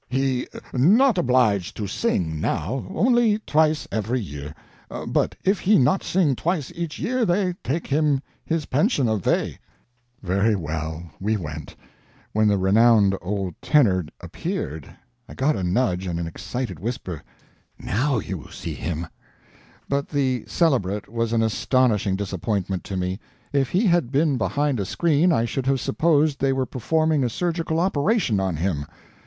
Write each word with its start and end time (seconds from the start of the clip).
He 0.09 0.47
not 0.73 1.19
obliged 1.19 1.77
to 1.77 1.85
sing 1.85 2.41
now, 2.41 2.87
only 2.89 3.37
twice 3.45 3.87
every 3.91 4.19
year; 4.19 4.55
but 5.05 5.35
if 5.43 5.59
he 5.59 5.77
not 5.77 6.01
sing 6.03 6.35
twice 6.35 6.71
each 6.73 6.97
year 6.97 7.23
they 7.23 7.53
take 7.63 7.85
him 7.85 8.23
his 8.43 8.65
pension 8.65 9.07
away." 9.07 9.59
Very 10.23 10.55
well, 10.55 11.03
we 11.19 11.37
went. 11.37 11.75
When 12.33 12.47
the 12.47 12.57
renowned 12.57 13.15
old 13.21 13.53
tenor 13.61 14.05
appeared, 14.19 14.87
I 15.29 15.35
got 15.35 15.55
a 15.55 15.61
nudge 15.61 16.07
and 16.07 16.19
an 16.19 16.25
excited 16.25 16.79
whisper: 16.79 17.21
"Now 17.77 18.17
you 18.17 18.47
see 18.49 18.73
him!" 18.73 19.05
But 19.87 20.09
the 20.09 20.45
"celebrate" 20.47 21.09
was 21.13 21.31
an 21.31 21.43
astonishing 21.43 22.15
disappointment 22.15 22.83
to 22.85 22.97
me. 22.97 23.19
If 23.53 23.69
he 23.69 23.85
had 23.85 24.11
been 24.11 24.39
behind 24.39 24.79
a 24.79 24.85
screen 24.85 25.31
I 25.31 25.45
should 25.45 25.67
have 25.67 25.79
supposed 25.79 26.39
they 26.39 26.53
were 26.53 26.65
performing 26.65 27.23
a 27.23 27.29
surgical 27.29 27.79
operation 27.79 28.39
on 28.39 28.55
him. 28.55 28.87